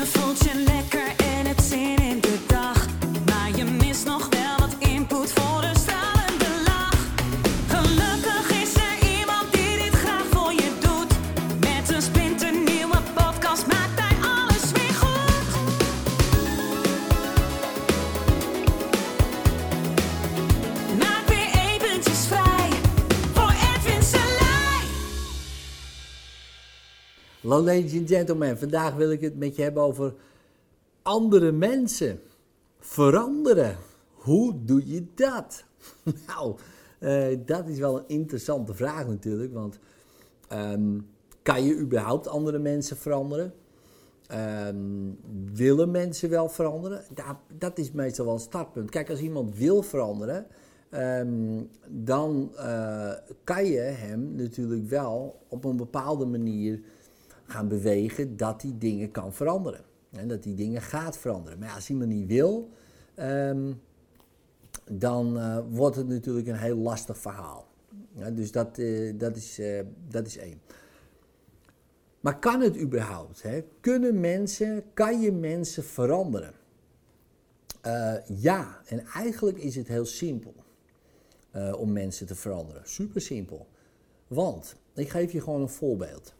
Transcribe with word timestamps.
Je 0.00 0.06
voelt 0.06 0.99
Hallo 27.50 27.64
ladies 27.64 27.98
and 27.98 28.08
gentlemen, 28.08 28.58
vandaag 28.58 28.94
wil 28.94 29.10
ik 29.10 29.20
het 29.20 29.38
met 29.38 29.56
je 29.56 29.62
hebben 29.62 29.82
over 29.82 30.14
andere 31.02 31.52
mensen. 31.52 32.20
Veranderen. 32.78 33.76
Hoe 34.10 34.64
doe 34.64 34.92
je 34.92 35.06
dat? 35.14 35.64
nou, 36.26 36.56
eh, 36.98 37.38
dat 37.46 37.68
is 37.68 37.78
wel 37.78 37.98
een 37.98 38.08
interessante 38.08 38.74
vraag 38.74 39.06
natuurlijk, 39.06 39.52
want 39.52 39.78
ehm, 40.48 40.98
kan 41.42 41.64
je 41.64 41.78
überhaupt 41.78 42.28
andere 42.28 42.58
mensen 42.58 42.96
veranderen? 42.96 43.52
Ehm, 44.26 44.76
willen 45.52 45.90
mensen 45.90 46.30
wel 46.30 46.48
veranderen? 46.48 47.04
Ja, 47.14 47.40
dat 47.58 47.78
is 47.78 47.92
meestal 47.92 48.24
wel 48.24 48.34
een 48.34 48.40
startpunt. 48.40 48.90
Kijk, 48.90 49.10
als 49.10 49.20
iemand 49.20 49.56
wil 49.56 49.82
veranderen, 49.82 50.46
ehm, 50.90 51.62
dan 51.88 52.52
eh, 52.56 53.12
kan 53.44 53.64
je 53.64 53.80
hem 53.80 54.34
natuurlijk 54.34 54.88
wel 54.88 55.42
op 55.48 55.64
een 55.64 55.76
bepaalde 55.76 56.24
manier 56.24 56.80
gaan 57.50 57.68
bewegen 57.68 58.36
dat 58.36 58.60
die 58.60 58.78
dingen 58.78 59.10
kan 59.10 59.32
veranderen. 59.32 59.84
En 60.10 60.28
dat 60.28 60.42
die 60.42 60.54
dingen 60.54 60.82
gaat 60.82 61.18
veranderen. 61.18 61.58
Maar 61.58 61.68
ja, 61.68 61.74
als 61.74 61.90
iemand 61.90 62.10
niet 62.10 62.26
wil, 62.26 62.70
ehm, 63.14 63.72
dan 64.90 65.38
eh, 65.38 65.58
wordt 65.70 65.96
het 65.96 66.08
natuurlijk 66.08 66.46
een 66.46 66.58
heel 66.58 66.76
lastig 66.76 67.18
verhaal. 67.18 67.68
Dus 68.32 68.52
dat, 68.52 68.78
eh, 68.78 69.18
dat, 69.18 69.36
is, 69.36 69.58
eh, 69.58 69.80
dat 70.08 70.26
is 70.26 70.36
één. 70.36 70.60
Maar 72.20 72.38
kan 72.38 72.60
het 72.60 72.78
überhaupt? 72.78 73.42
Hè? 73.42 73.64
Kunnen 73.80 74.20
mensen, 74.20 74.84
kan 74.94 75.20
je 75.20 75.32
mensen 75.32 75.84
veranderen? 75.84 76.52
Ja, 78.26 78.80
en 78.86 79.06
eigenlijk 79.06 79.58
is 79.58 79.76
het 79.76 79.88
heel 79.88 80.04
simpel 80.04 80.54
om 81.76 81.92
mensen 81.92 82.26
te 82.26 82.34
veranderen. 82.34 82.82
Super 82.84 83.20
simpel. 83.20 83.66
Want, 84.26 84.76
ik 84.94 85.08
geef 85.08 85.32
je 85.32 85.40
gewoon 85.40 85.60
een 85.60 85.68
voorbeeld. 85.68 86.34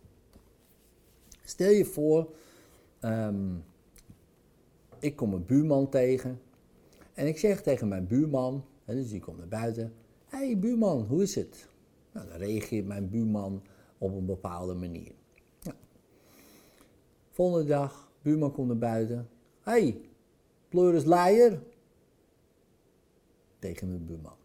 Stel 1.50 1.70
je 1.70 1.84
voor, 1.84 2.34
ehm, 3.00 3.54
ik 4.98 5.16
kom 5.16 5.32
een 5.32 5.46
buurman 5.46 5.88
tegen 5.88 6.40
en 7.14 7.26
ik 7.26 7.38
zeg 7.38 7.62
tegen 7.62 7.88
mijn 7.88 8.06
buurman, 8.06 8.64
dus 8.84 9.10
die 9.10 9.20
komt 9.20 9.38
naar 9.38 9.48
buiten, 9.48 9.92
hé 10.24 10.38
hey, 10.38 10.58
buurman, 10.58 11.02
hoe 11.02 11.22
is 11.22 11.34
het? 11.34 11.68
Nou, 12.12 12.28
dan 12.28 12.36
reageert 12.36 12.86
mijn 12.86 13.08
buurman 13.08 13.62
op 13.98 14.12
een 14.12 14.26
bepaalde 14.26 14.74
manier. 14.74 15.12
Volgende 17.30 17.66
dag, 17.66 18.10
buurman 18.22 18.52
komt 18.52 18.68
naar 18.68 18.78
buiten, 18.78 19.28
hé, 19.60 19.72
hey, 19.72 20.00
pleuris 20.68 21.04
leier, 21.04 21.62
tegen 23.58 23.88
mijn 23.88 24.06
buurman. 24.06 24.36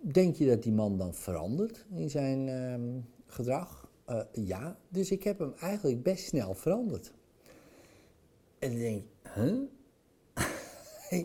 Denk 0.00 0.34
je 0.34 0.46
dat 0.46 0.62
die 0.62 0.72
man 0.72 0.98
dan 0.98 1.14
verandert 1.14 1.86
in 1.90 2.10
zijn 2.10 2.48
ehm, 2.48 3.00
gedrag? 3.26 3.90
Eh, 4.04 4.20
ja, 4.32 4.78
dus 4.88 5.10
ik 5.10 5.22
heb 5.22 5.38
hem 5.38 5.52
eigenlijk 5.60 6.02
best 6.02 6.24
snel 6.26 6.54
veranderd. 6.54 7.12
En 8.58 8.70
dan 8.70 8.78
denk 8.78 9.02
ik, 9.02 9.30
huh? 9.34 9.60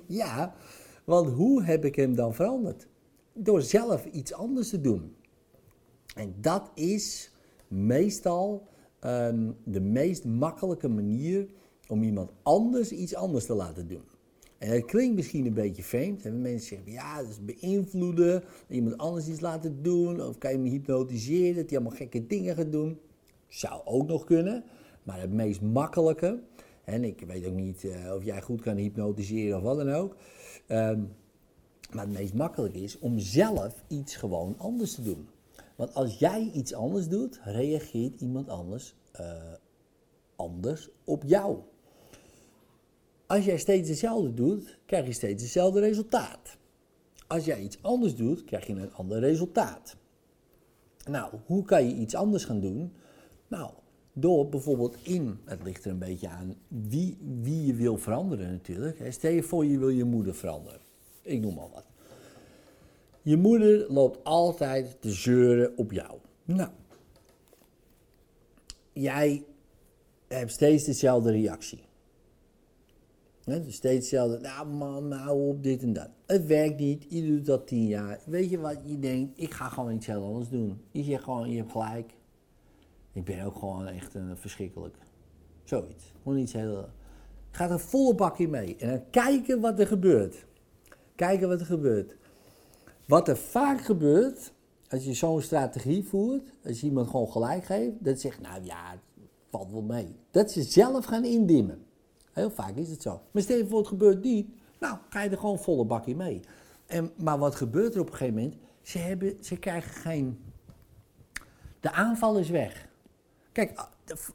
ja, 0.21 0.55
want 1.03 1.29
hoe 1.29 1.63
heb 1.63 1.85
ik 1.85 1.95
hem 1.95 2.15
dan 2.15 2.33
veranderd? 2.33 2.87
Door 3.33 3.61
zelf 3.61 4.05
iets 4.05 4.33
anders 4.33 4.69
te 4.69 4.81
doen. 4.81 5.15
En 6.15 6.35
dat 6.41 6.71
is 6.73 7.31
meestal 7.67 8.67
ehm, 8.99 9.51
de 9.63 9.81
meest 9.81 10.25
makkelijke 10.25 10.87
manier 10.87 11.47
om 11.87 12.03
iemand 12.03 12.31
anders 12.43 12.91
iets 12.91 13.15
anders 13.15 13.45
te 13.45 13.53
laten 13.53 13.87
doen. 13.87 14.03
En 14.57 14.69
het 14.69 14.85
klinkt 14.85 15.15
misschien 15.15 15.45
een 15.45 15.53
beetje 15.53 15.83
vreemd. 15.83 16.23
Hebben 16.23 16.41
mensen 16.41 16.67
zeggen, 16.67 16.91
ja, 16.91 17.17
dat 17.21 17.29
is 17.29 17.45
beïnvloeden, 17.45 18.43
iemand 18.69 18.97
anders 18.97 19.27
iets 19.27 19.39
laten 19.39 19.83
doen, 19.83 20.21
of 20.21 20.37
kan 20.37 20.51
je 20.51 20.57
hem 20.57 20.65
hypnotiseren, 20.65 21.55
dat 21.55 21.69
hij 21.69 21.79
allemaal 21.79 21.97
gekke 21.97 22.27
dingen 22.27 22.55
gaat 22.55 22.71
doen. 22.71 22.99
Zou 23.47 23.81
ook 23.85 24.07
nog 24.07 24.23
kunnen, 24.23 24.63
maar 25.03 25.19
het 25.21 25.33
meest 25.33 25.61
makkelijke, 25.61 26.39
en 26.83 27.03
ik 27.03 27.23
weet 27.27 27.47
ook 27.47 27.53
niet 27.53 27.83
eh, 27.83 28.13
of 28.13 28.23
jij 28.23 28.41
goed 28.41 28.61
kan 28.61 28.75
hypnotiseren 28.75 29.57
of 29.57 29.63
wat 29.63 29.77
dan 29.77 29.91
ook, 29.91 30.15
ehm, 30.67 31.01
maar 31.91 32.05
het 32.05 32.17
meest 32.17 32.33
makkelijk 32.33 32.75
is 32.75 32.99
om 32.99 33.19
zelf 33.19 33.83
iets 33.87 34.15
gewoon 34.15 34.55
anders 34.57 34.95
te 34.95 35.01
doen. 35.01 35.27
Want 35.75 35.93
als 35.93 36.19
jij 36.19 36.51
iets 36.53 36.73
anders 36.73 37.07
doet, 37.07 37.39
reageert 37.43 38.21
iemand 38.21 38.49
anders 38.49 38.95
eh, 39.11 39.53
anders 40.35 40.89
op 41.03 41.23
jou. 41.25 41.57
Als 43.27 43.45
jij 43.45 43.57
steeds 43.57 43.89
hetzelfde 43.89 44.33
doet, 44.33 44.77
krijg 44.85 45.05
je 45.05 45.13
steeds 45.13 45.43
hetzelfde 45.43 45.79
resultaat. 45.79 46.57
Als 47.27 47.45
jij 47.45 47.61
iets 47.61 47.77
anders 47.81 48.15
doet, 48.15 48.43
krijg 48.43 48.67
je 48.67 48.73
een 48.73 48.93
ander 48.93 49.19
resultaat. 49.19 49.95
Nou, 51.05 51.33
hoe 51.45 51.65
kan 51.65 51.87
je 51.87 51.95
iets 51.95 52.15
anders 52.15 52.45
gaan 52.45 52.59
doen? 52.59 52.93
Nou, 53.47 53.71
door 54.13 54.49
bijvoorbeeld 54.49 54.97
in, 55.01 55.39
het 55.45 55.63
ligt 55.63 55.85
er 55.85 55.91
een 55.91 55.99
beetje 55.99 56.27
aan 56.27 56.55
wie, 56.67 57.17
wie 57.41 57.65
je 57.65 57.73
wil 57.73 57.97
veranderen 57.97 58.51
natuurlijk. 58.51 59.01
Stel 59.09 59.31
je 59.31 59.43
voor 59.43 59.65
je 59.65 59.79
wil 59.79 59.89
je 59.89 60.03
moeder 60.03 60.35
veranderen. 60.35 60.79
Ik 61.21 61.41
noem 61.41 61.55
maar 61.55 61.69
wat. 61.69 61.85
Je 63.21 63.37
moeder 63.37 63.91
loopt 63.91 64.23
altijd 64.23 65.01
te 65.01 65.11
zeuren 65.11 65.77
op 65.77 65.91
jou. 65.91 66.17
Nou, 66.45 66.69
jij 68.93 69.43
hebt 70.27 70.51
steeds 70.51 70.83
dezelfde 70.83 71.31
reactie. 71.31 71.86
Hè, 73.47 73.63
dus 73.63 73.75
steeds 73.75 73.95
hetzelfde. 73.95 74.39
Nou 74.39 74.67
man, 74.67 75.07
nou 75.07 75.47
op 75.49 75.63
dit 75.63 75.81
en 75.81 75.93
dat. 75.93 76.09
Het 76.25 76.45
werkt 76.45 76.79
niet. 76.79 77.05
Je 77.09 77.27
doet 77.27 77.45
dat 77.45 77.67
tien 77.67 77.87
jaar. 77.87 78.19
Weet 78.25 78.49
je 78.49 78.59
wat 78.59 78.77
je 78.85 78.99
denkt? 78.99 79.41
Ik 79.41 79.53
ga 79.53 79.69
gewoon 79.69 79.95
iets 79.95 80.05
heel 80.05 80.23
anders 80.23 80.49
doen. 80.49 80.81
Je 80.91 81.03
zegt 81.03 81.23
gewoon, 81.23 81.49
je 81.49 81.57
hebt 81.57 81.71
gelijk. 81.71 82.13
Ik 83.13 83.23
ben 83.23 83.45
ook 83.45 83.55
gewoon 83.55 83.87
echt 83.87 84.13
een 84.13 84.37
verschrikkelijk. 84.37 84.97
Zoiets. 85.63 86.13
Gewoon 86.23 86.37
iets 86.37 86.53
heel... 86.53 86.89
Gaat 87.51 87.71
er 87.71 87.79
volle 87.79 88.15
bak 88.15 88.39
in 88.39 88.49
mee. 88.49 88.75
En 88.75 89.09
kijken 89.09 89.61
wat 89.61 89.79
er 89.79 89.87
gebeurt. 89.87 90.45
Kijken 91.15 91.47
wat 91.47 91.59
er 91.59 91.65
gebeurt. 91.65 92.17
Wat 93.05 93.27
er 93.27 93.37
vaak 93.37 93.81
gebeurt, 93.81 94.53
als 94.89 95.05
je 95.05 95.13
zo'n 95.13 95.41
strategie 95.41 96.03
voert, 96.03 96.53
als 96.65 96.79
je 96.79 96.87
iemand 96.87 97.09
gewoon 97.09 97.31
gelijk 97.31 97.65
geeft, 97.65 98.03
dat 98.03 98.19
zegt, 98.19 98.41
nou 98.41 98.63
ja, 98.63 98.99
valt 99.49 99.71
wel 99.71 99.81
mee. 99.81 100.15
Dat 100.31 100.51
ze 100.51 100.61
zelf 100.63 101.05
gaan 101.05 101.25
indimmen. 101.25 101.85
Heel 102.37 102.49
vaak 102.49 102.75
is 102.75 102.89
het 102.89 103.01
zo. 103.01 103.21
Maar 103.31 103.41
stel 103.41 103.57
je 103.57 103.67
voor 103.67 103.79
het 103.79 103.87
gebeurt 103.87 104.23
niet, 104.23 104.47
nou 104.79 104.97
ga 105.09 105.21
je 105.21 105.29
er 105.29 105.37
gewoon 105.37 105.59
volle 105.59 105.85
bak 105.85 106.05
in 106.05 106.17
mee. 106.17 106.39
En, 106.85 107.11
maar 107.15 107.37
wat 107.37 107.55
gebeurt 107.55 107.95
er 107.95 108.01
op 108.01 108.07
een 108.07 108.15
gegeven 108.15 108.33
moment? 108.33 108.55
Ze, 108.81 108.97
hebben, 108.97 109.37
ze 109.41 109.55
krijgen 109.55 109.91
geen... 109.91 110.39
De 111.79 111.91
aanval 111.91 112.37
is 112.37 112.49
weg. 112.49 112.87
Kijk, 113.51 113.87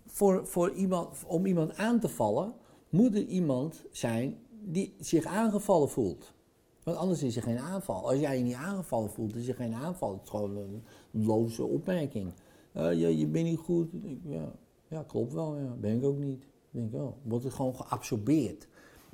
voor, 0.07 0.47
voor 0.47 0.71
iemand, 0.71 1.25
om 1.27 1.47
iemand 1.47 1.77
aan 1.77 2.01
te 2.01 2.09
vallen, 2.09 2.53
moet 2.89 3.15
er 3.15 3.25
iemand 3.25 3.85
zijn 3.91 4.39
die 4.51 4.95
zich 4.99 5.25
aangevallen 5.25 5.91
voelt. 5.91 6.33
Want 6.83 6.97
anders 6.97 7.23
is 7.23 7.37
er 7.37 7.43
geen 7.43 7.59
aanval. 7.59 8.09
Als 8.11 8.19
jij 8.19 8.39
je 8.39 8.45
niet 8.45 8.55
aangevallen 8.55 9.11
voelt, 9.11 9.37
is 9.37 9.49
er 9.49 9.55
geen 9.55 9.75
aanval. 9.75 10.13
Het 10.13 10.23
is 10.23 10.31
gewoon 10.31 10.57
een 10.57 10.83
loze 11.11 11.65
opmerking. 11.65 12.33
Uh, 12.77 12.93
ja, 12.93 13.09
je 13.09 13.27
bent 13.27 13.45
niet 13.45 13.59
goed. 13.59 13.89
Ja, 14.23 14.53
ja 14.89 15.05
klopt 15.07 15.33
wel. 15.33 15.57
Ja. 15.57 15.75
Ben 15.81 15.97
ik 15.97 16.05
ook 16.05 16.19
niet. 16.19 16.45
Denk 16.73 16.95
oh, 16.95 17.17
wordt 17.23 17.45
het 17.45 17.55
gewoon 17.55 17.75
geabsorbeerd. 17.75 18.69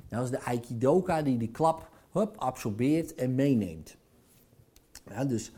Dat 0.07 0.23
is 0.23 0.29
de 0.29 0.41
Aikidoka 0.41 1.21
die 1.21 1.37
de 1.37 1.51
klap 1.51 1.89
hup, 2.11 2.37
absorbeert 2.37 3.15
en 3.15 3.35
meeneemt. 3.35 3.97
Ja, 5.07 5.25
dus 5.25 5.51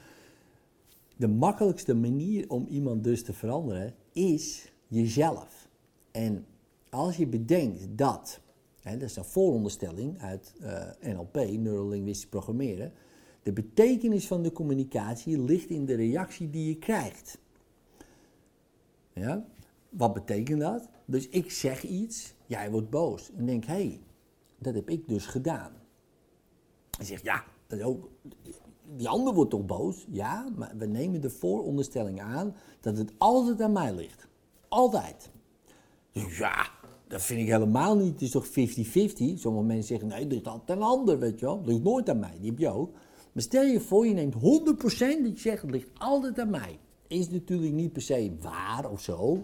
de 1.18 1.27
makkelijkste 1.27 1.94
manier 1.94 2.50
om 2.50 2.65
iemand 2.69 3.03
dus 3.03 3.24
te 3.24 3.33
veranderen 3.33 3.95
is 4.12 4.71
jezelf. 4.88 5.69
En 6.12 6.45
als 6.89 7.18
je 7.18 7.27
bedenkt 7.27 7.88
dat, 7.98 8.42
hè, 8.81 8.97
dat 8.97 9.09
is 9.09 9.15
een 9.15 9.24
vooronderstelling 9.24 10.21
uit 10.21 10.54
uh, 10.62 10.83
NLP, 11.01 11.36
neurolinguistisch 11.36 12.30
programmeren, 12.30 12.94
de 13.44 13.54
betekenis 13.54 14.27
van 14.27 14.44
de 14.44 14.51
communicatie 14.51 15.42
ligt 15.42 15.69
in 15.69 15.86
de 15.86 15.95
reactie 15.95 16.50
die 16.50 16.68
je 16.68 16.77
krijgt. 16.77 17.38
Ja? 19.13 19.45
Wat 19.89 20.13
betekent 20.13 20.59
dat? 20.59 20.89
Dus 21.11 21.29
ik 21.29 21.51
zeg 21.51 21.83
iets, 21.83 22.33
jij 22.45 22.71
wordt 22.71 22.89
boos. 22.89 23.31
En 23.37 23.45
denk, 23.45 23.65
hé, 23.65 23.73
hey, 23.73 24.01
dat 24.59 24.73
heb 24.73 24.89
ik 24.89 25.07
dus 25.07 25.25
gedaan. 25.25 25.71
En 26.99 27.05
zegt, 27.05 27.23
ja, 27.23 27.43
die 28.95 29.09
ander 29.09 29.33
wordt 29.33 29.51
toch 29.51 29.65
boos? 29.65 30.05
Ja, 30.11 30.49
maar 30.55 30.73
we 30.77 30.85
nemen 30.85 31.21
de 31.21 31.29
vooronderstelling 31.29 32.21
aan 32.21 32.55
dat 32.79 32.97
het 32.97 33.11
altijd 33.17 33.61
aan 33.61 33.71
mij 33.71 33.93
ligt. 33.93 34.27
Altijd. 34.67 35.29
Dus 36.11 36.37
ja, 36.37 36.69
dat 37.07 37.21
vind 37.21 37.41
ik 37.41 37.47
helemaal 37.47 37.97
niet. 37.97 38.11
Het 38.11 38.21
is 38.21 38.31
toch 38.31 38.47
50-50? 38.47 38.51
Sommige 39.35 39.65
mensen 39.65 39.83
zeggen, 39.83 40.07
nee, 40.07 40.19
het 40.19 40.31
ligt 40.31 40.47
altijd 40.47 40.69
aan 40.69 40.77
een 40.77 40.89
ander, 40.89 41.19
weet 41.19 41.39
je 41.39 41.45
wel. 41.45 41.57
Het 41.57 41.65
ligt 41.65 41.83
nooit 41.83 42.09
aan 42.09 42.19
mij, 42.19 42.37
die 42.39 42.49
heb 42.49 42.59
je 42.59 42.69
ook. 42.69 42.91
Maar 43.31 43.43
stel 43.43 43.63
je 43.63 43.79
voor, 43.79 44.07
je 44.07 44.13
neemt 44.13 44.35
100% 44.35 44.37
dat 44.37 44.97
je 44.97 45.31
zegt, 45.35 45.61
het 45.61 45.71
ligt 45.71 45.89
altijd 45.97 46.39
aan 46.39 46.49
mij. 46.49 46.79
Is 47.07 47.29
natuurlijk 47.29 47.73
niet 47.73 47.93
per 47.93 48.01
se 48.01 48.35
waar 48.41 48.91
of 48.91 49.01
zo. 49.01 49.43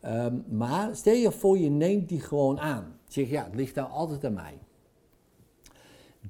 Ehm, 0.00 0.38
maar 0.48 0.96
stel 0.96 1.14
je 1.14 1.32
voor, 1.32 1.58
je 1.58 1.70
neemt 1.70 2.08
die 2.08 2.20
gewoon 2.20 2.60
aan. 2.60 2.98
Zeg, 3.08 3.30
ja, 3.30 3.44
het 3.44 3.54
ligt 3.54 3.74
nou 3.74 3.90
altijd 3.90 4.24
aan 4.24 4.32
mij. 4.32 4.58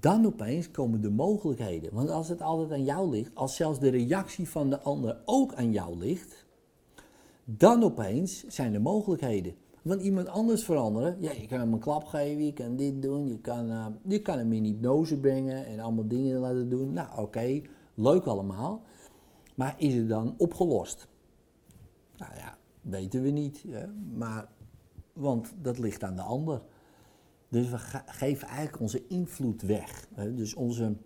Dan 0.00 0.26
opeens 0.26 0.70
komen 0.70 1.00
de 1.00 1.10
mogelijkheden. 1.10 1.94
Want 1.94 2.10
als 2.10 2.28
het 2.28 2.42
altijd 2.42 2.72
aan 2.72 2.84
jou 2.84 3.10
ligt, 3.10 3.30
als 3.34 3.56
zelfs 3.56 3.78
de 3.78 3.88
reactie 3.88 4.48
van 4.48 4.70
de 4.70 4.80
ander 4.80 5.20
ook 5.24 5.54
aan 5.54 5.72
jou 5.72 5.98
ligt, 5.98 6.46
dan 7.44 7.82
opeens 7.82 8.46
zijn 8.46 8.74
er 8.74 8.80
mogelijkheden. 8.80 9.54
Want 9.82 10.02
iemand 10.02 10.28
anders 10.28 10.64
veranderen, 10.64 11.16
ja, 11.20 11.32
je 11.32 11.46
kan 11.46 11.58
hem 11.58 11.72
een 11.72 11.78
klap 11.78 12.04
geven, 12.04 12.44
je 12.44 12.52
kan 12.52 12.76
dit 12.76 13.02
doen, 13.02 13.28
je 13.28 13.38
kan, 13.38 13.70
uh, 13.70 13.86
je 14.06 14.22
kan 14.22 14.38
hem 14.38 14.52
in 14.52 14.64
hypnose 14.64 15.18
brengen 15.18 15.66
en 15.66 15.80
allemaal 15.80 16.08
dingen 16.08 16.38
laten 16.38 16.68
doen. 16.68 16.92
Nou, 16.92 17.20
oké, 17.20 17.60
leuk 17.94 18.24
allemaal. 18.24 18.82
Maar 19.54 19.74
is 19.78 19.94
het 19.94 20.08
dan 20.08 20.34
opgelost? 20.38 21.08
Nou 22.16 22.32
ja, 22.34 22.58
weten 22.82 23.22
we 23.22 23.30
niet. 23.30 23.64
Hè? 23.68 23.86
Maar, 24.16 24.48
want 25.12 25.52
dat 25.62 25.78
ligt 25.78 26.02
aan 26.02 26.16
de 26.16 26.22
ander. 26.22 26.62
Dus 27.48 27.68
we 27.68 27.78
geven 28.06 28.48
eigenlijk 28.48 28.80
onze 28.80 29.06
invloed 29.06 29.62
weg. 29.62 30.06
Hè? 30.14 30.34
Dus 30.34 30.54
onze, 30.54 30.96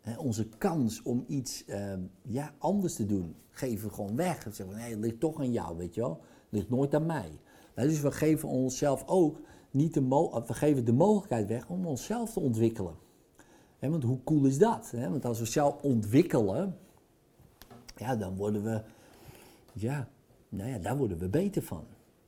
hè, 0.00 0.18
onze 0.18 0.48
kans 0.48 1.02
om 1.02 1.24
iets 1.26 1.64
uh, 1.66 1.92
ja, 2.22 2.54
anders 2.58 2.94
te 2.94 3.06
doen, 3.06 3.34
geven 3.50 3.88
we 3.88 3.94
gewoon 3.94 4.16
weg. 4.16 4.44
We 4.44 4.52
zeggen, 4.52 4.76
nee, 4.76 4.90
het 4.90 5.00
ligt 5.00 5.20
toch 5.20 5.38
aan 5.38 5.52
jou, 5.52 5.76
weet 5.76 5.94
je 5.94 6.00
wel. 6.00 6.20
Het 6.20 6.58
ligt 6.58 6.70
nooit 6.70 6.94
aan 6.94 7.06
mij. 7.06 7.38
Dus 7.74 8.00
we 8.00 8.12
geven 8.12 8.48
onszelf 8.48 9.02
ook 9.06 9.40
niet 9.70 9.94
de, 9.94 10.06
we 10.46 10.54
geven 10.54 10.84
de 10.84 10.92
mogelijkheid 10.92 11.48
weg 11.48 11.68
om 11.68 11.86
onszelf 11.86 12.32
te 12.32 12.40
ontwikkelen. 12.40 12.94
want 13.78 14.02
hoe 14.02 14.24
cool 14.24 14.44
is 14.44 14.58
dat? 14.58 14.90
Want 14.92 15.24
als 15.24 15.38
we 15.38 15.44
zelf 15.44 15.82
ontwikkelen, 15.82 16.76
ja, 17.96 18.16
dan 18.16 18.36
worden 18.36 18.62
we, 18.62 18.82
ja, 19.72 20.08
nou 20.50 20.70
ja, 20.70 20.78
daar 20.78 20.96
worden 20.96 21.18
we 21.18 21.28
beter 21.28 21.62
van. 21.62 21.84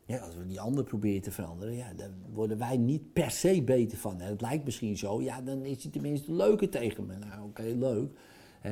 Ja, 0.07 0.19
als 0.19 0.37
we 0.37 0.47
die 0.47 0.61
ander 0.61 0.85
proberen 0.85 1.23
te 1.23 1.31
veranderen, 1.31 1.75
ja, 1.75 1.93
dan 1.95 2.11
worden 2.33 2.59
wij 2.59 2.77
niet 2.77 3.13
per 3.13 3.31
se 3.31 3.63
beter 3.63 3.99
van. 3.99 4.21
Het 4.21 4.41
lijkt 4.41 4.65
misschien 4.65 4.97
zo, 4.97 5.23
ja, 5.23 5.41
dan 5.43 5.65
is 5.65 5.83
hij 5.83 5.93
tenminste 5.93 6.33
leuker 6.33 6.69
tegen 6.69 7.07
me. 7.07 7.17
Nou, 7.17 7.45
oké, 7.45 7.63
leuk. 7.63 8.11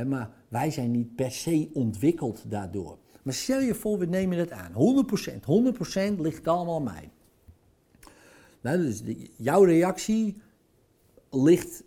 maar 0.07 0.31
wij 0.49 0.71
zijn 0.71 0.91
niet 0.91 1.15
per 1.15 1.31
se 1.31 1.71
ontwikkeld 1.73 2.51
daardoor. 2.51 2.99
Maar 3.23 3.35
stel 3.35 3.61
je 3.61 3.75
voor, 3.75 3.99
we 3.99 4.07
nemen 4.07 4.39
het 4.39 4.51
aan. 4.51 4.73
100%. 4.73 4.75
100% 6.15 6.21
ligt 6.21 6.49
allemaal 6.49 6.77
aan 6.77 6.83
mij. 6.83 7.11
Nou, 8.61 8.79
dus 8.79 9.03
jouw 9.37 9.63
reactie 9.63 10.37
ligt 11.31 11.85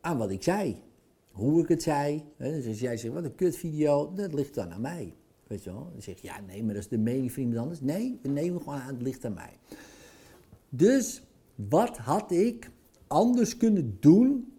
aan 0.00 0.18
wat 0.18 0.30
ik 0.30 0.42
zei. 0.42 0.82
Hoe 1.30 1.62
ik 1.62 1.68
het 1.68 1.82
zei. 1.82 2.24
Dus 2.36 2.66
als 2.66 2.80
jij 2.80 2.96
zegt, 2.96 3.14
wat 3.14 3.24
een 3.24 3.34
kutvideo, 3.34 4.12
dat 4.14 4.34
ligt 4.34 4.54
dan 4.54 4.72
aan 4.72 4.80
mij. 4.80 5.14
Weet 5.48 5.64
je 5.64 5.72
wel? 5.72 5.88
Dan 5.92 6.02
zeg 6.02 6.20
je, 6.20 6.26
ja 6.26 6.40
nee, 6.40 6.64
maar 6.64 6.74
dat 6.74 6.82
is 6.82 6.88
de 6.88 6.98
mening 6.98 7.32
van 7.32 7.42
iemand 7.42 7.60
anders. 7.60 7.80
Nee, 7.80 8.18
we 8.22 8.28
nemen 8.28 8.62
gewoon 8.62 8.78
aan, 8.78 8.94
het 8.94 9.02
ligt 9.02 9.24
aan 9.24 9.34
mij. 9.34 9.52
Dus, 10.68 11.22
wat 11.54 11.96
had 11.96 12.30
ik 12.30 12.70
anders 13.06 13.56
kunnen 13.56 13.96
doen? 14.00 14.52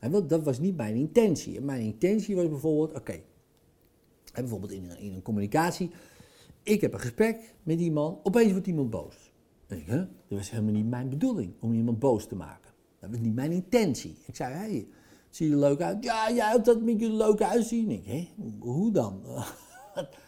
En 0.00 0.26
dat 0.26 0.42
was 0.44 0.58
niet 0.58 0.76
mijn 0.76 0.94
intentie. 0.94 1.60
Mijn 1.60 1.80
intentie 1.80 2.36
was 2.36 2.48
bijvoorbeeld, 2.48 2.98
oké, 2.98 3.20
bijvoorbeeld 4.32 4.72
in 4.72 4.90
een, 4.90 4.98
in 4.98 5.14
een 5.14 5.22
communicatie. 5.22 5.90
Ik 6.62 6.80
heb 6.80 6.92
een 6.92 7.00
gesprek 7.00 7.54
met 7.62 7.80
iemand, 7.80 8.24
opeens 8.24 8.52
wordt 8.52 8.66
iemand 8.66 8.90
boos. 8.90 9.32
Ik, 9.68 9.86
Dat 9.86 10.08
was 10.28 10.50
helemaal 10.50 10.72
niet 10.72 10.88
mijn 10.88 11.08
bedoeling 11.08 11.52
om 11.60 11.72
iemand 11.72 11.98
boos 11.98 12.26
te 12.26 12.34
maken. 12.34 12.70
Dat 13.00 13.10
was 13.10 13.18
niet 13.18 13.34
mijn 13.34 13.52
intentie. 13.52 14.16
Ik 14.26 14.36
zei, 14.36 14.54
hey, 14.54 14.88
zie 15.30 15.46
je 15.46 15.52
er 15.52 15.58
leuk 15.58 15.80
uit? 15.80 16.04
Ja, 16.04 16.32
jij 16.32 16.50
hebt 16.50 16.64
dat 16.64 16.82
met 16.82 17.00
je 17.00 17.12
leuk 17.12 17.42
uitzien. 17.42 17.90
Ik, 17.90 18.04
hé, 18.04 18.28
hoe 18.58 18.92
dan? 18.92 19.22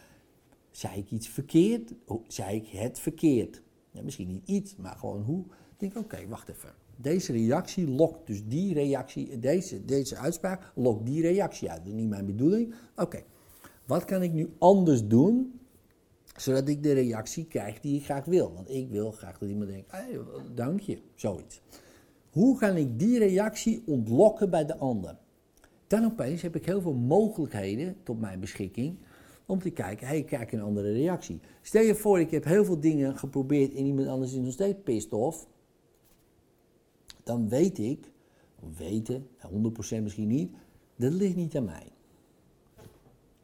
zei 0.79 0.97
ik 0.97 1.11
iets 1.11 1.27
verkeerd? 1.27 1.93
Zei 2.27 2.55
ik 2.55 2.67
het 2.67 2.99
verkeerd? 2.99 3.61
Ja, 3.91 4.01
misschien 4.01 4.27
niet 4.27 4.47
iets, 4.47 4.75
maar 4.75 4.95
gewoon 4.95 5.21
hoe. 5.21 5.43
Ik 5.45 5.79
denk, 5.79 5.97
oké, 5.97 6.27
wacht 6.27 6.49
even. 6.49 6.73
Deze 6.95 7.31
reactie 7.31 7.87
lokt 7.87 8.27
dus 8.27 8.45
die 8.45 8.73
reactie, 8.73 9.39
deze, 9.39 9.85
deze 9.85 10.17
uitspraak 10.17 10.71
lokt 10.75 11.05
die 11.05 11.21
reactie 11.21 11.69
uit. 11.69 11.79
Dat 11.79 11.87
is 11.87 11.99
niet 11.99 12.09
mijn 12.09 12.25
bedoeling. 12.25 12.73
Oké. 12.95 13.23
Wat 13.85 14.05
kan 14.05 14.23
ik 14.23 14.33
nu 14.33 14.49
anders 14.57 15.07
doen, 15.07 15.59
zodat 16.35 16.67
ik 16.67 16.83
de 16.83 16.91
reactie 16.91 17.45
krijg 17.45 17.79
die 17.79 17.95
ik 17.95 18.03
graag 18.03 18.25
wil? 18.25 18.53
Want 18.53 18.69
ik 18.69 18.89
wil 18.89 19.11
graag 19.11 19.37
dat 19.37 19.49
iemand 19.49 19.69
denkt, 19.69 19.91
hey, 19.91 20.19
dank 20.53 20.79
je, 20.79 21.01
zoiets. 21.15 21.61
Hoe 22.29 22.57
kan 22.57 22.75
ik 22.75 22.99
die 22.99 23.19
reactie 23.19 23.83
ontlokken 23.85 24.49
bij 24.49 24.65
de 24.65 24.77
ander? 24.77 25.17
Dan 25.87 26.05
opeens 26.05 26.41
heb 26.41 26.55
ik 26.55 26.65
heel 26.65 26.81
veel 26.81 26.93
mogelijkheden 26.93 27.95
tot 28.03 28.19
mijn 28.19 28.39
beschikking 28.39 28.97
om 29.49 29.59
te 29.59 29.69
kijken, 29.69 30.07
hey, 30.07 30.23
kijk 30.23 30.51
een 30.51 30.61
andere 30.61 30.91
reactie. 30.91 31.39
Stel 31.61 31.81
je 31.81 31.95
voor, 31.95 32.19
ik 32.19 32.31
heb 32.31 32.43
heel 32.43 32.65
veel 32.65 32.79
dingen 32.79 33.17
geprobeerd 33.17 33.73
en 33.73 33.85
iemand 33.85 34.07
anders 34.07 34.33
is 34.33 34.37
nog 34.37 34.51
steeds 34.51 34.77
pissed 34.83 35.13
off. 35.13 35.47
Dan 37.23 37.49
weet 37.49 37.77
ik, 37.77 38.11
weten, 38.77 39.27
100% 39.47 39.49
misschien 39.79 40.27
niet, 40.27 40.51
dat 40.95 41.13
ligt 41.13 41.35
niet 41.35 41.57
aan 41.57 41.65
mij. 41.65 41.91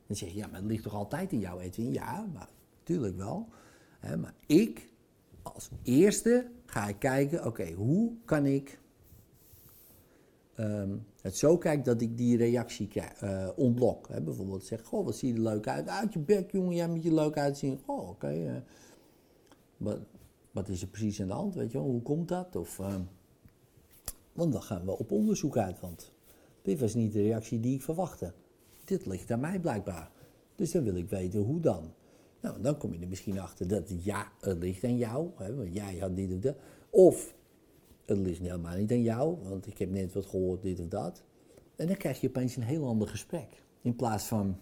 Dan 0.07 0.15
zeg 0.15 0.29
je, 0.29 0.35
ja, 0.35 0.47
maar 0.47 0.59
het 0.59 0.69
ligt 0.69 0.83
toch 0.83 0.93
altijd 0.93 1.31
in 1.31 1.39
jou, 1.39 1.61
Edwin? 1.61 1.93
Ja, 1.93 2.27
maar 2.33 2.49
natuurlijk 2.79 3.17
wel. 3.17 3.47
maar 4.01 4.33
ik, 4.45 4.89
als 5.41 5.69
eerste, 5.83 6.47
ga 6.65 6.87
ik 6.87 6.99
kijken, 6.99 7.45
oké, 7.45 7.71
hoe 7.71 8.11
kan 8.25 8.45
ik 8.45 8.79
ehm, 10.55 10.97
het 11.21 11.37
zo 11.37 11.57
kijken 11.57 11.83
dat 11.83 12.01
ik 12.01 12.17
die 12.17 12.37
reactie 12.37 12.89
uh, 13.23 13.49
ontlok. 13.55 14.07
Hè? 14.07 14.21
Bijvoorbeeld 14.21 14.63
zeg, 14.63 14.83
goh, 14.83 15.05
wat 15.05 15.15
zie 15.15 15.27
je 15.27 15.35
er 15.35 15.41
leuk 15.41 15.67
uit? 15.67 15.87
Uit 15.87 16.13
je 16.13 16.19
bek, 16.19 16.51
jongen, 16.51 16.75
jij 16.75 16.87
moet 16.87 17.03
je 17.03 17.13
leuk 17.13 17.37
uitzien. 17.37 17.79
Goh, 17.85 18.09
oké. 18.09 18.27
Eh, 18.27 18.55
wat, 19.77 19.99
wat 20.51 20.69
is 20.69 20.81
er 20.81 20.87
precies 20.87 21.21
aan 21.21 21.27
de 21.27 21.33
hand, 21.33 21.55
weet 21.55 21.71
je 21.71 21.77
wel? 21.77 21.87
Hoe 21.87 22.01
komt 22.01 22.27
dat? 22.27 22.55
Of, 22.55 22.79
ehm, 22.79 23.01
want 24.33 24.51
dan 24.51 24.63
gaan 24.63 24.85
we 24.85 24.97
op 24.97 25.11
onderzoek 25.11 25.57
uit, 25.57 25.79
want 25.79 26.11
dit 26.61 26.79
was 26.79 26.93
niet 26.93 27.13
de 27.13 27.21
reactie 27.21 27.59
die 27.59 27.75
ik 27.75 27.81
verwachtte 27.81 28.33
dit 28.85 29.05
ligt 29.05 29.31
aan 29.31 29.39
mij 29.39 29.59
blijkbaar. 29.59 30.11
Dus 30.55 30.71
dan 30.71 30.83
wil 30.83 30.95
ik 30.95 31.09
weten 31.09 31.39
hoe 31.39 31.59
dan. 31.59 31.93
Nou, 32.41 32.61
dan 32.61 32.77
kom 32.77 32.93
je 32.93 32.99
er 32.99 33.07
misschien 33.07 33.39
achter 33.39 33.67
dat 33.67 34.03
ja, 34.03 34.31
het 34.39 34.57
ligt 34.57 34.83
aan 34.83 34.97
jou, 34.97 35.29
hè, 35.35 35.55
want 35.55 35.73
jij 35.73 35.97
had 35.97 36.15
dit 36.15 36.33
of 36.33 36.39
dat. 36.39 36.55
Of 36.89 37.33
het 38.05 38.17
ligt 38.17 38.39
helemaal 38.39 38.77
niet 38.77 38.91
aan 38.91 39.01
jou, 39.01 39.37
want 39.43 39.67
ik 39.67 39.77
heb 39.77 39.89
net 39.89 40.13
wat 40.13 40.25
gehoord, 40.25 40.61
dit 40.61 40.79
of 40.79 40.87
dat. 40.87 41.23
En 41.75 41.87
dan 41.87 41.97
krijg 41.97 42.21
je 42.21 42.27
opeens 42.27 42.55
een 42.55 42.63
heel 42.63 42.87
ander 42.87 43.07
gesprek. 43.07 43.63
In 43.81 43.95
plaats 43.95 44.25
van, 44.25 44.57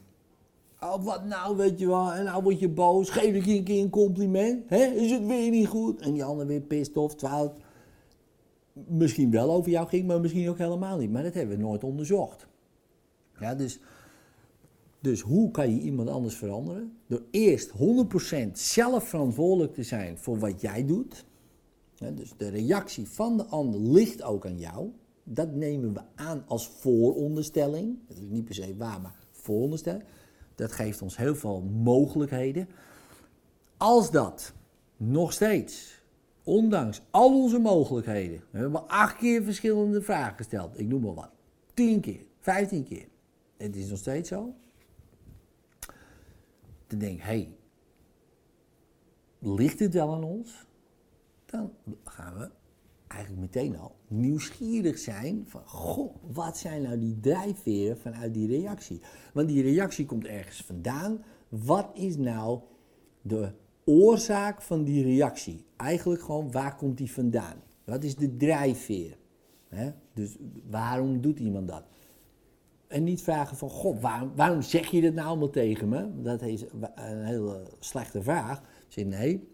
oh 0.79 1.03
wat 1.03 1.25
nou, 1.25 1.57
weet 1.57 1.79
je 1.79 1.87
wel, 1.87 2.11
en 2.11 2.23
nou 2.23 2.43
word 2.43 2.59
je 2.59 2.69
boos, 2.69 3.09
geef 3.09 3.35
ik 3.35 3.45
je 3.45 3.57
een 3.57 3.63
keer 3.63 3.81
een 3.83 3.89
compliment, 3.89 4.69
hè? 4.69 4.85
is 4.85 5.11
het 5.11 5.25
weer 5.25 5.49
niet 5.49 5.67
goed? 5.67 6.01
En 6.01 6.13
die 6.13 6.23
ander 6.23 6.47
weer 6.47 6.61
pist 6.61 6.97
of 6.97 7.15
terwijl 7.15 7.53
misschien 8.73 9.31
wel 9.31 9.51
over 9.51 9.71
jou 9.71 9.87
ging, 9.87 10.07
maar 10.07 10.21
misschien 10.21 10.49
ook 10.49 10.57
helemaal 10.57 10.97
niet. 10.97 11.11
Maar 11.11 11.23
dat 11.23 11.33
hebben 11.33 11.57
we 11.57 11.63
nooit 11.63 11.83
onderzocht. 11.83 12.47
Ja, 13.39 13.55
dus 13.55 13.79
dus 15.03 15.21
hoe 15.21 15.51
kan 15.51 15.75
je 15.75 15.81
iemand 15.81 16.09
anders 16.09 16.35
veranderen? 16.35 16.97
Door 17.07 17.21
eerst 17.31 17.71
100% 17.71 18.51
zelf 18.51 19.07
verantwoordelijk 19.07 19.73
te 19.73 19.83
zijn 19.83 20.17
voor 20.17 20.39
wat 20.39 20.61
jij 20.61 20.85
doet. 20.85 21.25
Dus 21.97 22.33
de 22.37 22.49
reactie 22.49 23.07
van 23.07 23.37
de 23.37 23.45
ander 23.45 23.81
ligt 23.81 24.23
ook 24.23 24.45
aan 24.45 24.57
jou. 24.57 24.91
Dat 25.23 25.51
nemen 25.51 25.93
we 25.93 26.01
aan 26.15 26.43
als 26.47 26.67
vooronderstelling. 26.67 27.97
Dat 28.07 28.17
is 28.17 28.29
niet 28.29 28.45
per 28.45 28.55
se 28.55 28.75
waar, 28.77 29.01
maar 29.01 29.19
vooronderstelling. 29.31 30.03
Dat 30.55 30.71
geeft 30.71 31.01
ons 31.01 31.17
heel 31.17 31.35
veel 31.35 31.61
mogelijkheden. 31.61 32.69
Als 33.77 34.11
dat 34.11 34.53
nog 34.97 35.33
steeds, 35.33 36.01
ondanks 36.43 37.01
al 37.09 37.41
onze 37.41 37.59
mogelijkheden, 37.59 38.43
we 38.49 38.57
hebben 38.57 38.87
acht 38.87 39.17
keer 39.17 39.43
verschillende 39.43 40.01
vragen 40.01 40.35
gesteld, 40.35 40.79
ik 40.79 40.87
noem 40.87 41.01
maar 41.01 41.13
wat, 41.13 41.31
tien 41.73 41.99
keer, 41.99 42.25
vijftien 42.39 42.83
keer, 42.83 43.07
het 43.57 43.75
is 43.75 43.89
nog 43.89 43.97
steeds 43.97 44.29
zo, 44.29 44.53
te 46.87 46.97
denken, 46.97 47.25
hé, 47.25 47.31
hey, 47.31 47.55
ligt 49.39 49.79
het 49.79 49.93
wel 49.93 50.13
aan 50.13 50.23
ons? 50.23 50.65
Dan 51.53 51.71
gaan 52.03 52.37
we 52.37 52.49
eigenlijk 53.07 53.41
meteen 53.41 53.77
al 53.77 53.95
nieuwsgierig 54.07 54.97
zijn 54.97 55.45
van, 55.47 55.61
goh, 55.65 56.15
wat 56.33 56.57
zijn 56.57 56.81
nou 56.81 56.99
die 56.99 57.19
drijfveren 57.19 57.97
vanuit 57.97 58.33
die 58.33 58.47
reactie? 58.47 59.01
Want 59.33 59.47
die 59.47 59.61
reactie 59.61 60.05
komt 60.05 60.25
ergens 60.25 60.63
vandaan. 60.63 61.23
Wat 61.49 61.89
is 61.93 62.17
nou 62.17 62.59
de 63.21 63.51
oorzaak 63.85 64.61
van 64.61 64.83
die 64.83 65.03
reactie? 65.03 65.65
Eigenlijk 65.75 66.21
gewoon, 66.21 66.51
waar 66.51 66.75
komt 66.75 66.97
die 66.97 67.11
vandaan? 67.11 67.55
Wat 67.83 68.03
is 68.03 68.15
de 68.15 68.37
drijfveer? 68.37 69.17
Dus 70.13 70.37
waarom 70.69 71.21
doet 71.21 71.39
iemand 71.39 71.67
dat? 71.67 71.83
En 72.87 73.03
niet 73.03 73.21
vragen 73.21 73.57
van, 73.57 73.69
god, 73.69 74.01
waarom, 74.01 74.31
waarom 74.35 74.61
zeg 74.61 74.87
je 74.87 75.01
dit 75.01 75.13
nou 75.13 75.27
allemaal 75.27 75.49
tegen 75.49 75.89
me? 75.89 76.21
Dat 76.21 76.41
is 76.41 76.65
een 76.95 77.25
hele 77.25 77.63
slechte 77.79 78.21
vraag. 78.21 78.61
Zeg 78.87 79.05
nee, 79.05 79.51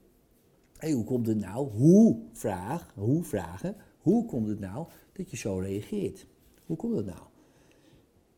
hey, 0.80 0.92
hoe 0.92 1.04
komt 1.04 1.28
het 1.28 1.38
nou? 1.38 1.70
Hoe, 1.72 2.18
vraag, 2.34 2.94
hoe 2.96 3.24
vragen, 3.24 3.76
hoe 3.98 4.26
komt 4.26 4.48
het 4.48 4.60
nou 4.60 4.88
dat 5.14 5.32
je 5.32 5.38
zo 5.38 5.58
reageert? 5.58 6.28
Hoe 6.66 6.78
komt 6.78 6.96
het 6.96 7.06
nou? 7.06 7.22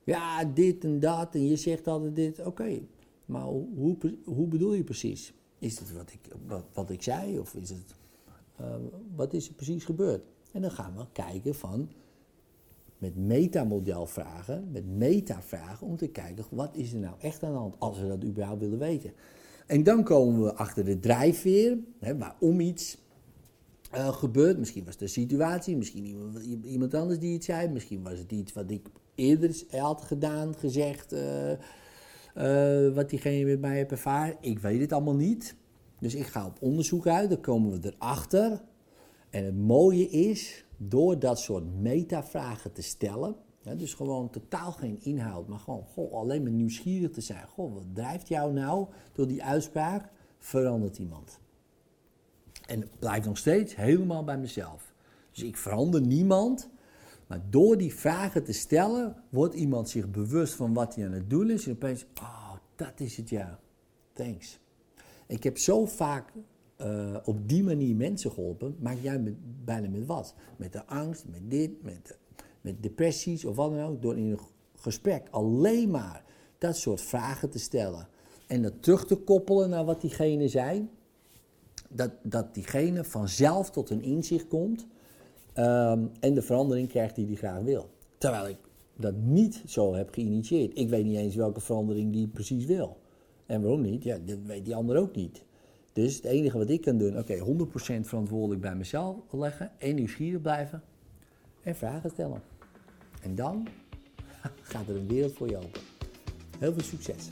Ja, 0.03 0.45
dit 0.45 0.83
en 0.83 0.99
dat 0.99 1.35
en 1.35 1.47
je 1.47 1.55
zegt 1.55 1.87
altijd 1.87 2.15
dit. 2.15 2.45
Oké, 2.45 2.79
maar 3.25 3.43
hoe, 3.43 3.97
hoe 4.25 4.47
bedoel 4.47 4.73
je 4.73 4.83
precies? 4.83 5.33
Is 5.59 5.79
het 5.79 5.93
wat 5.93 6.11
ik, 6.11 6.19
wat, 6.47 6.65
wat 6.73 6.89
ik 6.89 7.01
zei 7.01 7.39
of 7.39 7.55
is 7.55 7.69
het, 7.69 7.95
uh, 8.61 8.75
wat 9.15 9.33
is 9.33 9.47
er 9.47 9.53
precies 9.53 9.85
gebeurd? 9.85 10.23
En 10.51 10.61
dan 10.61 10.71
gaan 10.71 10.95
we 10.97 11.05
kijken 11.11 11.55
van, 11.55 11.89
met 12.97 13.15
metamodelvragen, 13.15 14.71
met 14.71 14.87
metavragen, 14.97 15.87
om 15.87 15.97
te 15.97 16.07
kijken 16.07 16.45
wat 16.49 16.75
is 16.75 16.93
er 16.93 16.99
nou 16.99 17.15
echt 17.19 17.43
aan 17.43 17.51
de 17.51 17.57
hand, 17.57 17.75
als 17.79 17.99
we 17.99 18.07
dat 18.07 18.23
überhaupt 18.23 18.59
willen 18.59 18.79
weten. 18.79 19.13
En 19.67 19.83
dan 19.83 20.03
komen 20.03 20.43
we 20.43 20.53
achter 20.53 20.85
de 20.85 20.99
drijfveer, 20.99 21.77
hè, 21.99 22.17
waarom 22.17 22.59
iets 22.59 22.97
uh, 23.95 24.07
gebeurt. 24.07 24.57
Misschien 24.57 24.85
was 24.85 24.95
het 24.99 25.09
situatie, 25.09 25.77
misschien 25.77 26.05
iemand, 26.65 26.93
anders 26.93 27.19
die 27.19 27.33
iets 27.33 27.45
zei, 27.45 27.67
misschien 27.67 28.03
was 28.03 28.19
het 28.19 28.31
iets 28.31 28.53
wat 28.53 28.71
ik 28.71 28.87
eerder 29.15 29.63
had 29.69 30.01
gedaan, 30.01 30.55
gezegd, 30.55 31.13
uh, 31.13 31.51
uh, 32.37 32.95
wat 32.95 33.09
diegene 33.09 33.45
met 33.45 33.59
mij 33.59 33.75
heeft 33.75 33.91
ervaren. 33.91 34.37
Ik 34.41 34.59
weet 34.59 34.81
het 34.81 34.91
allemaal 34.91 35.15
niet. 35.15 35.55
Dus 35.99 36.15
ik 36.15 36.25
ga 36.25 36.45
op 36.45 36.61
onderzoek 36.61 37.07
uit, 37.07 37.29
dan 37.29 37.41
komen 37.41 37.81
we 37.81 37.93
erachter. 37.93 38.61
En 39.29 39.45
het 39.45 39.57
mooie 39.57 40.09
is, 40.09 40.65
door 40.77 41.19
dat 41.19 41.39
soort 41.39 41.81
metavragen 41.81 42.73
te 42.73 42.81
stellen, 42.81 43.35
hè, 43.63 43.75
dus 43.75 43.93
gewoon 43.93 44.29
totaal 44.29 44.71
geen 44.71 44.99
inhoud, 45.01 45.47
maar 45.47 45.59
gewoon 45.59 45.85
goh, 45.93 46.13
alleen 46.13 46.43
maar 46.43 46.51
nieuwsgierig 46.51 47.11
te 47.11 47.21
zijn. 47.21 47.47
Goh, 47.47 47.73
wat 47.73 47.85
drijft 47.93 48.27
jou 48.27 48.53
nou 48.53 48.87
door 49.13 49.27
die 49.27 49.43
uitspraak? 49.43 50.09
Verandert 50.39 50.97
iemand. 50.97 51.39
En 52.65 52.79
het 52.79 52.99
blijft 52.99 53.25
nog 53.25 53.37
steeds 53.37 53.75
helemaal 53.75 54.23
bij 54.23 54.37
mezelf. 54.37 54.93
Dus 55.31 55.43
ik 55.43 55.57
verander 55.57 56.01
niemand. 56.01 56.69
Maar 57.27 57.41
door 57.49 57.77
die 57.77 57.93
vragen 57.93 58.43
te 58.43 58.53
stellen, 58.53 59.15
wordt 59.29 59.53
iemand 59.53 59.89
zich 59.89 60.11
bewust 60.11 60.53
van 60.53 60.73
wat 60.73 60.95
hij 60.95 61.05
aan 61.05 61.11
het 61.11 61.29
doen 61.29 61.49
is. 61.49 61.65
En 61.65 61.73
opeens, 61.73 62.05
oh, 62.21 62.53
dat 62.75 62.99
is 62.99 63.17
het 63.17 63.29
ja. 63.29 63.59
Thanks. 64.13 64.59
Ik 65.27 65.43
heb 65.43 65.57
zo 65.57 65.85
vaak 65.85 66.33
uh, 66.77 67.17
op 67.23 67.49
die 67.49 67.63
manier 67.63 67.95
mensen 67.95 68.31
geholpen. 68.31 68.75
Maakt 68.79 69.01
jij 69.01 69.35
bijna 69.65 69.89
met 69.89 70.05
wat? 70.05 70.35
Met 70.57 70.73
de 70.73 70.85
angst, 70.85 71.27
met 71.27 71.51
dit, 71.51 71.83
met, 71.83 72.17
met 72.61 72.83
depressies 72.83 73.45
of 73.45 73.55
wat 73.55 73.71
dan 73.71 73.83
ook. 73.83 74.01
Door 74.01 74.17
in 74.17 74.31
een 74.31 74.39
gesprek 74.75 75.27
alleen 75.31 75.89
maar 75.89 76.23
dat 76.57 76.77
soort 76.77 77.01
vragen 77.01 77.49
te 77.49 77.59
stellen. 77.59 78.07
En 78.47 78.61
dat 78.61 78.73
terug 78.79 79.05
te 79.05 79.15
koppelen 79.15 79.69
naar 79.69 79.85
wat 79.85 80.01
diegene 80.01 80.47
zei 80.47 80.89
dat, 81.89 82.11
dat 82.23 82.53
diegene 82.53 83.03
vanzelf 83.03 83.69
tot 83.69 83.89
een 83.89 84.01
inzicht 84.01 84.47
komt 84.47 84.87
um, 85.55 86.11
en 86.19 86.33
de 86.33 86.41
verandering 86.41 86.87
krijgt 86.87 87.15
die 87.15 87.25
hij 87.25 87.35
graag 87.35 87.61
wil. 87.61 87.89
Terwijl 88.17 88.47
ik 88.47 88.57
dat 88.95 89.15
niet 89.15 89.63
zo 89.67 89.93
heb 89.93 90.13
geïnitieerd. 90.13 90.77
Ik 90.77 90.89
weet 90.89 91.05
niet 91.05 91.17
eens 91.17 91.35
welke 91.35 91.61
verandering 91.61 92.13
die 92.13 92.27
precies 92.27 92.65
wil. 92.65 92.97
En 93.45 93.61
waarom 93.61 93.81
niet? 93.81 94.03
Ja, 94.03 94.17
dat 94.25 94.37
weet 94.45 94.65
die 94.65 94.75
ander 94.75 94.97
ook 94.97 95.15
niet. 95.15 95.43
Dus 95.93 96.15
het 96.15 96.25
enige 96.25 96.57
wat 96.57 96.69
ik 96.69 96.81
kan 96.81 96.97
doen, 96.97 97.17
oké, 97.17 97.33
okay, 97.33 98.01
100% 98.01 98.05
verantwoordelijk 98.05 98.61
bij 98.61 98.75
mezelf 98.75 99.15
leggen 99.31 99.71
en 99.77 99.95
nieuwsgierig 99.95 100.41
blijven 100.41 100.83
en 101.63 101.75
vragen 101.75 102.09
stellen. 102.09 102.41
En 103.21 103.35
dan 103.35 103.67
gaat 104.71 104.87
er 104.87 104.95
een 104.95 105.07
wereld 105.07 105.33
voor 105.33 105.49
je 105.49 105.57
open. 105.57 105.81
Heel 106.59 106.73
veel 106.73 106.83
succes! 106.83 107.27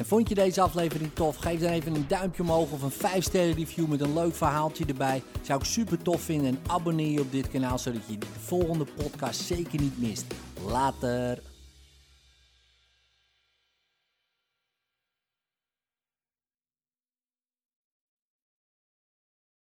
En 0.00 0.06
vond 0.06 0.28
je 0.28 0.34
deze 0.34 0.60
aflevering 0.60 1.12
tof? 1.12 1.36
Geef 1.36 1.60
dan 1.60 1.70
even 1.70 1.94
een 1.94 2.08
duimpje 2.08 2.42
omhoog 2.42 2.72
of 2.72 2.82
een 2.82 2.90
5 2.90 3.24
sterren 3.24 3.54
review 3.54 3.86
met 3.86 4.00
een 4.00 4.14
leuk 4.14 4.34
verhaaltje 4.34 4.84
erbij. 4.84 5.22
Zou 5.42 5.60
ik 5.60 5.66
super 5.66 6.02
tof 6.02 6.20
vinden 6.22 6.46
en 6.46 6.58
abonneer 6.66 7.10
je 7.10 7.20
op 7.20 7.32
dit 7.32 7.48
kanaal 7.48 7.78
zodat 7.78 8.06
je 8.06 8.18
de 8.18 8.26
volgende 8.26 8.86
podcast 8.96 9.40
zeker 9.40 9.80
niet 9.80 10.00
mist. 10.00 10.24
Later! 10.66 11.49